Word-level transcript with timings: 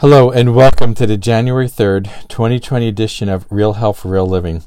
Hello, 0.00 0.30
and 0.30 0.54
welcome 0.54 0.94
to 0.94 1.08
the 1.08 1.16
January 1.16 1.66
3rd, 1.66 2.28
2020 2.28 2.86
edition 2.86 3.28
of 3.28 3.50
Real 3.50 3.72
Health 3.72 3.98
for 3.98 4.10
Real 4.10 4.28
Living. 4.28 4.62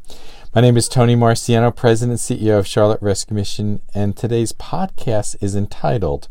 My 0.53 0.59
name 0.59 0.75
is 0.75 0.89
Tony 0.89 1.15
Marciano, 1.15 1.73
President 1.73 2.19
and 2.19 2.39
CEO 2.39 2.59
of 2.59 2.67
Charlotte 2.67 3.01
Rescue 3.01 3.35
Mission, 3.37 3.81
and 3.93 4.17
today's 4.17 4.51
podcast 4.51 5.37
is 5.39 5.55
entitled 5.55 6.27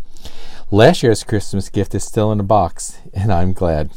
Last 0.71 1.02
Year's 1.02 1.24
Christmas 1.24 1.71
Gift 1.71 1.94
is 1.94 2.04
Still 2.04 2.30
in 2.30 2.40
a 2.40 2.42
Box, 2.42 2.98
and 3.14 3.32
I'm 3.32 3.54
glad. 3.54 3.90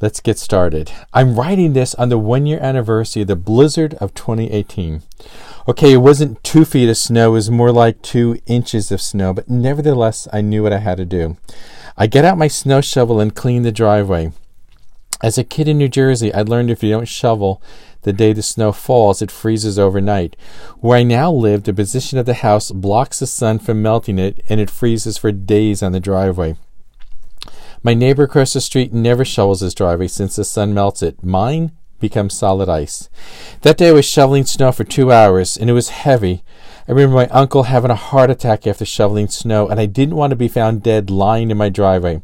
Let's 0.00 0.20
get 0.20 0.38
started. 0.38 0.90
I'm 1.12 1.38
writing 1.38 1.74
this 1.74 1.94
on 1.96 2.08
the 2.08 2.16
one 2.16 2.46
year 2.46 2.60
anniversary 2.60 3.20
of 3.20 3.28
the 3.28 3.36
blizzard 3.36 3.92
of 4.00 4.14
2018. 4.14 5.02
Okay, 5.68 5.92
it 5.92 5.98
wasn't 5.98 6.42
two 6.42 6.64
feet 6.64 6.88
of 6.88 6.96
snow, 6.96 7.28
it 7.28 7.32
was 7.32 7.50
more 7.50 7.70
like 7.70 8.00
two 8.00 8.40
inches 8.46 8.90
of 8.90 9.02
snow, 9.02 9.34
but 9.34 9.50
nevertheless, 9.50 10.26
I 10.32 10.40
knew 10.40 10.62
what 10.62 10.72
I 10.72 10.78
had 10.78 10.96
to 10.96 11.04
do. 11.04 11.36
I 11.94 12.06
get 12.06 12.24
out 12.24 12.38
my 12.38 12.48
snow 12.48 12.80
shovel 12.80 13.20
and 13.20 13.34
clean 13.34 13.64
the 13.64 13.70
driveway. 13.70 14.32
As 15.22 15.36
a 15.36 15.44
kid 15.44 15.68
in 15.68 15.76
New 15.76 15.88
Jersey, 15.88 16.32
I 16.32 16.40
learned 16.40 16.70
if 16.70 16.82
you 16.82 16.88
don't 16.88 17.06
shovel 17.06 17.62
the 18.00 18.14
day 18.14 18.32
the 18.32 18.40
snow 18.40 18.72
falls, 18.72 19.20
it 19.20 19.30
freezes 19.30 19.78
overnight. 19.78 20.36
Where 20.80 20.96
I 20.96 21.02
now 21.02 21.30
live, 21.30 21.64
the 21.64 21.74
position 21.74 22.18
of 22.18 22.24
the 22.24 22.34
house 22.34 22.70
blocks 22.70 23.18
the 23.18 23.26
sun 23.26 23.58
from 23.58 23.82
melting 23.82 24.18
it, 24.18 24.42
and 24.48 24.60
it 24.60 24.70
freezes 24.70 25.18
for 25.18 25.32
days 25.32 25.82
on 25.82 25.92
the 25.92 26.00
driveway. 26.00 26.56
My 27.82 27.92
neighbor 27.92 28.22
across 28.22 28.54
the 28.54 28.62
street 28.62 28.94
never 28.94 29.22
shovels 29.22 29.60
his 29.60 29.74
driveway 29.74 30.08
since 30.08 30.36
the 30.36 30.46
sun 30.46 30.72
melts 30.72 31.02
it. 31.02 31.22
Mine 31.22 31.72
becomes 32.00 32.34
solid 32.34 32.68
ice. 32.68 33.08
That 33.62 33.76
day 33.76 33.88
I 33.88 33.92
was 33.92 34.04
shoveling 34.04 34.44
snow 34.44 34.72
for 34.72 34.84
two 34.84 35.12
hours, 35.12 35.56
and 35.56 35.68
it 35.68 35.74
was 35.74 35.90
heavy. 35.90 36.42
I 36.88 36.92
remember 36.92 37.16
my 37.16 37.26
uncle 37.26 37.64
having 37.64 37.90
a 37.90 37.94
heart 37.94 38.30
attack 38.30 38.66
after 38.66 38.86
shoveling 38.86 39.28
snow, 39.28 39.68
and 39.68 39.78
I 39.78 39.84
didn't 39.84 40.16
want 40.16 40.30
to 40.30 40.36
be 40.36 40.48
found 40.48 40.82
dead 40.82 41.10
lying 41.10 41.50
in 41.50 41.58
my 41.58 41.68
driveway. 41.68 42.22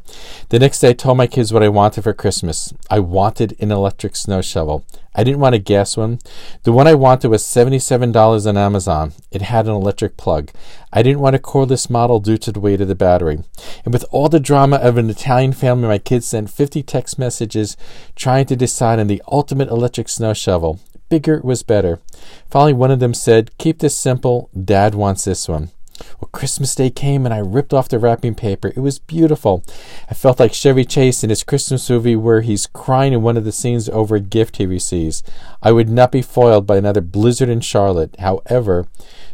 The 0.49 0.57
next 0.57 0.79
day, 0.79 0.89
I 0.89 0.93
told 0.93 1.17
my 1.17 1.27
kids 1.27 1.53
what 1.53 1.61
I 1.61 1.69
wanted 1.69 2.01
for 2.01 2.13
Christmas. 2.13 2.73
I 2.89 2.97
wanted 2.97 3.55
an 3.59 3.71
electric 3.71 4.15
snow 4.15 4.41
shovel. 4.41 4.83
I 5.13 5.23
didn't 5.23 5.39
want 5.39 5.53
a 5.53 5.59
gas 5.59 5.95
one. 5.95 6.17
The 6.63 6.71
one 6.71 6.87
I 6.87 6.95
wanted 6.95 7.27
was 7.27 7.43
$77 7.43 8.47
on 8.47 8.57
Amazon. 8.57 9.13
It 9.29 9.43
had 9.43 9.67
an 9.67 9.75
electric 9.75 10.17
plug. 10.17 10.49
I 10.91 11.03
didn't 11.03 11.21
want 11.21 11.35
a 11.35 11.39
cordless 11.39 11.87
model 11.87 12.19
due 12.19 12.37
to 12.39 12.51
the 12.51 12.59
weight 12.59 12.81
of 12.81 12.87
the 12.87 12.95
battery. 12.95 13.43
And 13.85 13.93
with 13.93 14.05
all 14.09 14.29
the 14.29 14.39
drama 14.39 14.77
of 14.77 14.97
an 14.97 15.11
Italian 15.11 15.53
family, 15.53 15.87
my 15.87 15.99
kids 15.99 16.25
sent 16.25 16.49
50 16.49 16.81
text 16.81 17.19
messages 17.19 17.77
trying 18.15 18.47
to 18.47 18.55
decide 18.55 18.97
on 18.97 19.05
the 19.05 19.21
ultimate 19.27 19.69
electric 19.69 20.09
snow 20.09 20.33
shovel 20.33 20.79
bigger 21.15 21.39
was 21.45 21.63
better. 21.63 22.01
Finally, 22.49 22.73
one 22.73 22.91
of 22.91 22.99
them 22.99 23.13
said, 23.13 23.57
Keep 23.57 23.79
this 23.79 23.97
simple. 23.97 24.49
Dad 24.53 24.95
wants 24.95 25.23
this 25.23 25.47
one. 25.47 25.71
Well, 26.19 26.27
Christmas 26.33 26.75
Day 26.75 26.89
came 26.89 27.23
and 27.23 27.33
I 27.33 27.37
ripped 27.37 27.73
off 27.73 27.87
the 27.87 27.99
wrapping 27.99 28.35
paper. 28.35 28.73
It 28.75 28.79
was 28.81 28.99
beautiful. 28.99 29.63
I 30.11 30.13
felt 30.13 30.41
like 30.41 30.51
Chevy 30.53 30.83
Chase 30.83 31.23
in 31.23 31.29
his 31.29 31.41
Christmas 31.41 31.89
movie 31.89 32.17
where 32.17 32.41
he's 32.41 32.67
crying 32.67 33.13
in 33.13 33.21
one 33.21 33.37
of 33.37 33.45
the 33.45 33.53
scenes 33.53 33.87
over 33.87 34.17
a 34.17 34.19
gift 34.19 34.57
he 34.57 34.65
receives. 34.65 35.23
I 35.63 35.71
would 35.71 35.87
not 35.87 36.11
be 36.11 36.21
foiled 36.21 36.67
by 36.67 36.75
another 36.75 36.99
blizzard 36.99 37.47
in 37.47 37.61
Charlotte. 37.61 38.13
However, 38.19 38.85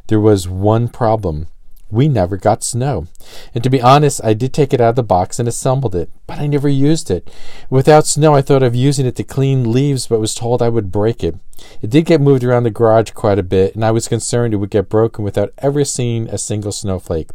there 0.06 0.20
was 0.20 0.48
one 0.48 0.88
problem 0.88 1.48
we 1.92 2.08
never 2.08 2.38
got 2.38 2.64
snow. 2.64 3.08
And 3.54 3.64
to 3.64 3.70
be 3.70 3.82
honest, 3.82 4.22
I 4.24 4.34
did 4.34 4.54
take 4.54 4.74
it 4.74 4.82
out 4.82 4.92
of 4.92 4.96
the 4.96 5.04
box 5.04 5.40
and 5.40 5.48
assembled 5.48 5.96
it, 5.96 6.10
but 6.26 6.40
I 6.40 6.48
never 6.48 6.70
used 6.70 7.12
it. 7.12 7.30
Without 7.70 8.08
snow, 8.08 8.34
I 8.34 8.42
thought 8.42 8.64
of 8.64 8.76
using 8.76 9.06
it 9.06 9.16
to 9.18 9.24
clean 9.24 9.72
leaves, 9.72 10.08
but 10.08 10.20
was 10.20 10.34
told 10.34 10.62
I 10.62 10.70
would 10.70 10.92
break 10.92 11.24
it. 11.24 11.36
It 11.82 11.90
did 11.90 12.06
get 12.06 12.22
moved 12.22 12.44
around 12.44 12.64
the 12.64 12.72
garage 12.72 13.12
quite 13.12 13.38
a 13.38 13.44
bit, 13.44 13.76
and 13.76 13.86
I 13.86 13.92
was 13.92 14.08
concerned 14.08 14.54
it 14.54 14.58
would 14.58 14.70
get 14.70 14.90
broken 14.90 15.24
without 15.24 15.54
ever 15.60 15.84
seeing 15.86 16.28
a 16.30 16.38
single 16.38 16.72
snowflake. 16.72 17.30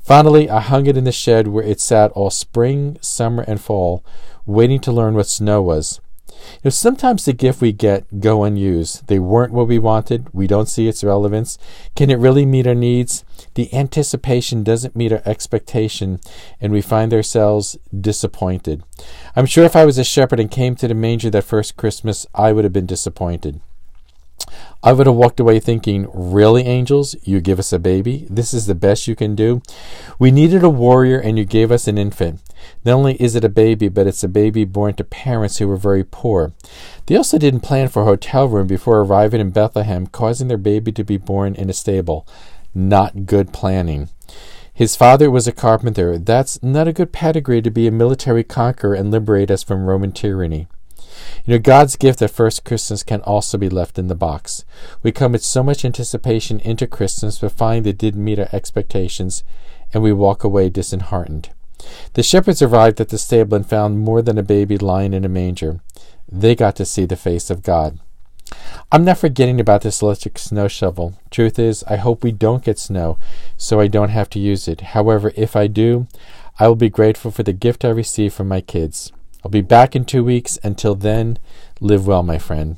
Finally, 0.00 0.50
I 0.50 0.60
hung 0.60 0.86
it 0.86 0.96
in 0.96 1.04
the 1.04 1.12
shed 1.12 1.48
where 1.48 1.64
it 1.64 1.80
sat 1.80 2.10
all 2.12 2.30
spring, 2.30 2.98
summer, 3.00 3.44
and 3.46 3.60
fall, 3.60 4.04
waiting 4.46 4.80
to 4.80 4.92
learn 4.92 5.14
what 5.14 5.26
snow 5.26 5.62
was. 5.62 6.00
You 6.30 6.60
know, 6.64 6.70
sometimes 6.70 7.24
the 7.24 7.32
gift 7.32 7.60
we 7.60 7.72
get 7.72 8.20
go 8.20 8.44
unused. 8.44 9.06
They 9.06 9.18
weren't 9.18 9.52
what 9.52 9.68
we 9.68 9.78
wanted. 9.78 10.28
We 10.32 10.46
don't 10.46 10.68
see 10.68 10.88
its 10.88 11.04
relevance. 11.04 11.58
Can 11.96 12.10
it 12.10 12.18
really 12.18 12.46
meet 12.46 12.66
our 12.66 12.74
needs? 12.74 13.24
The 13.54 13.72
anticipation 13.74 14.62
doesn't 14.62 14.96
meet 14.96 15.12
our 15.12 15.22
expectation, 15.24 16.20
and 16.60 16.72
we 16.72 16.82
find 16.82 17.12
ourselves 17.12 17.78
disappointed. 17.98 18.82
I'm 19.34 19.46
sure 19.46 19.64
if 19.64 19.76
I 19.76 19.84
was 19.84 19.98
a 19.98 20.04
shepherd 20.04 20.40
and 20.40 20.50
came 20.50 20.76
to 20.76 20.88
the 20.88 20.94
manger 20.94 21.30
that 21.30 21.44
first 21.44 21.76
Christmas, 21.76 22.26
I 22.34 22.52
would 22.52 22.64
have 22.64 22.72
been 22.72 22.86
disappointed. 22.86 23.60
I 24.82 24.92
would 24.92 25.06
have 25.06 25.16
walked 25.16 25.40
away 25.40 25.60
thinking, 25.60 26.08
Really, 26.12 26.62
angels? 26.62 27.14
You 27.22 27.40
give 27.40 27.58
us 27.58 27.72
a 27.72 27.78
baby? 27.78 28.26
This 28.30 28.54
is 28.54 28.66
the 28.66 28.74
best 28.74 29.06
you 29.06 29.14
can 29.14 29.34
do? 29.34 29.62
We 30.18 30.30
needed 30.30 30.62
a 30.62 30.70
warrior, 30.70 31.18
and 31.18 31.38
you 31.38 31.44
gave 31.44 31.70
us 31.70 31.86
an 31.86 31.98
infant. 31.98 32.40
Not 32.84 32.94
only 32.94 33.14
is 33.20 33.34
it 33.34 33.44
a 33.44 33.48
baby, 33.48 33.88
but 33.88 34.06
it's 34.06 34.24
a 34.24 34.28
baby 34.28 34.64
born 34.64 34.94
to 34.94 35.04
parents 35.04 35.58
who 35.58 35.68
were 35.68 35.76
very 35.76 36.04
poor. 36.04 36.52
They 37.06 37.16
also 37.16 37.38
didn't 37.38 37.60
plan 37.60 37.88
for 37.88 38.02
a 38.02 38.06
hotel 38.06 38.48
room 38.48 38.66
before 38.66 39.00
arriving 39.00 39.40
in 39.40 39.50
Bethlehem, 39.50 40.06
causing 40.06 40.48
their 40.48 40.58
baby 40.58 40.92
to 40.92 41.04
be 41.04 41.16
born 41.16 41.54
in 41.54 41.70
a 41.70 41.74
stable. 41.74 42.26
Not 42.74 43.26
good 43.26 43.52
planning. 43.52 44.08
His 44.72 44.96
father 44.96 45.30
was 45.30 45.46
a 45.46 45.52
carpenter. 45.52 46.16
That's 46.16 46.62
not 46.62 46.88
a 46.88 46.92
good 46.92 47.12
pedigree 47.12 47.60
to 47.60 47.70
be 47.70 47.86
a 47.86 47.90
military 47.90 48.44
conqueror 48.44 48.94
and 48.94 49.10
liberate 49.10 49.50
us 49.50 49.62
from 49.62 49.84
Roman 49.84 50.12
tyranny. 50.12 50.68
You 51.44 51.54
know, 51.54 51.58
God's 51.58 51.96
gift 51.96 52.22
at 52.22 52.30
first 52.30 52.64
Christmas 52.64 53.02
can 53.02 53.20
also 53.22 53.58
be 53.58 53.68
left 53.68 53.98
in 53.98 54.06
the 54.06 54.14
box. 54.14 54.64
We 55.02 55.12
come 55.12 55.32
with 55.32 55.42
so 55.42 55.62
much 55.62 55.84
anticipation 55.84 56.60
into 56.60 56.86
Christmas, 56.86 57.38
but 57.40 57.52
find 57.52 57.86
it 57.86 57.98
didn't 57.98 58.24
meet 58.24 58.38
our 58.38 58.48
expectations, 58.52 59.44
and 59.92 60.02
we 60.02 60.12
walk 60.12 60.44
away 60.44 60.70
disheartened. 60.70 61.50
The 62.14 62.22
shepherds 62.22 62.62
arrived 62.62 63.00
at 63.00 63.08
the 63.08 63.18
stable 63.18 63.56
and 63.56 63.66
found 63.66 64.00
more 64.00 64.22
than 64.22 64.38
a 64.38 64.42
baby 64.42 64.78
lying 64.78 65.14
in 65.14 65.24
a 65.24 65.28
manger. 65.28 65.80
They 66.30 66.54
got 66.54 66.76
to 66.76 66.84
see 66.84 67.04
the 67.04 67.16
face 67.16 67.50
of 67.50 67.62
God. 67.62 67.98
I'm 68.90 69.04
not 69.04 69.18
forgetting 69.18 69.60
about 69.60 69.82
this 69.82 70.02
electric 70.02 70.38
snow 70.38 70.66
shovel. 70.66 71.14
Truth 71.30 71.58
is, 71.58 71.84
I 71.84 71.96
hope 71.96 72.24
we 72.24 72.32
don't 72.32 72.64
get 72.64 72.78
snow, 72.78 73.18
so 73.56 73.80
I 73.80 73.86
don't 73.86 74.08
have 74.08 74.28
to 74.30 74.40
use 74.40 74.66
it. 74.66 74.80
However, 74.80 75.32
if 75.36 75.54
I 75.54 75.66
do, 75.66 76.08
I 76.58 76.66
will 76.66 76.76
be 76.76 76.88
grateful 76.90 77.30
for 77.30 77.42
the 77.42 77.52
gift 77.52 77.84
I 77.84 77.90
receive 77.90 78.34
from 78.34 78.48
my 78.48 78.60
kids. 78.60 79.12
I'll 79.44 79.50
be 79.50 79.60
back 79.60 79.94
in 79.94 80.04
two 80.04 80.24
weeks. 80.24 80.58
Until 80.62 80.94
then, 80.94 81.38
live 81.80 82.06
well, 82.06 82.22
my 82.22 82.38
friend. 82.38 82.76